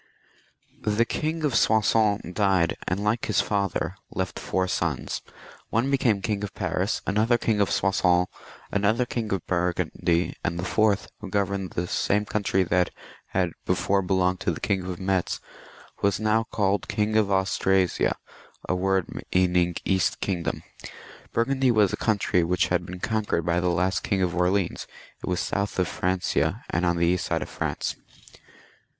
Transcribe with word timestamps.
The 0.81 1.05
King 1.05 1.43
of 1.43 1.53
Soissons 1.53 2.33
died, 2.33 2.75
and, 2.87 3.03
like 3.03 3.27
his 3.27 3.39
father, 3.39 3.95
left 4.09 4.39
four 4.39 4.67
sons. 4.67 5.21
One 5.69 5.91
became 5.91 6.23
King 6.23 6.43
of 6.43 6.55
Paris, 6.55 7.03
another 7.05 7.37
King 7.37 7.61
of 7.61 7.69
Soissons, 7.69 8.25
another 8.71 9.05
King 9.05 9.31
of 9.31 9.45
Burgundy, 9.45 10.35
and 10.43 10.57
the 10.57 10.65
fourth, 10.65 11.11
who 11.19 11.29
governed 11.29 11.73
the 11.73 11.85
same 11.85 12.25
country 12.25 12.63
that 12.63 12.89
had 13.27 13.51
before 13.63 14.01
belonged 14.01 14.39
to 14.39 14.49
the 14.49 14.59
22 14.59 14.81
THE 14.81 14.87
MEROVINGIAN 14.87 15.05
KINGS. 15.19 15.35
[CH. 15.35 15.39
King 15.39 15.49
of 15.51 15.99
Metz, 15.99 15.99
was 16.01 16.19
now 16.19 16.45
called 16.45 16.87
King 16.87 17.15
of 17.15 17.29
Austrasia, 17.29 18.17
a 18.67 18.73
word 18.73 19.05
meamng 19.31 19.77
east 19.85 20.19
kingdom. 20.19 20.63
Buigundy 21.31 21.69
waa 21.71 21.83
a 21.83 21.87
country 21.95 22.43
which 22.43 22.69
had 22.69 22.87
been 22.87 22.99
conquered 23.01 23.43
by 23.45 23.59
the 23.59 23.69
last 23.69 24.01
king 24.01 24.23
of 24.23 24.35
Orleans; 24.35 24.87
it 25.21 25.27
was 25.27 25.39
south 25.39 25.77
of 25.77 25.87
Francia, 25.87 26.63
and 26.71 26.87
on 26.87 26.97
the 26.97 27.05
east 27.05 27.27
side 27.27 27.43
of 27.43 27.49
France. 27.49 27.97